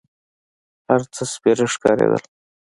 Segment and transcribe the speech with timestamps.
[0.87, 2.23] هر څه سپېره ښکارېدل.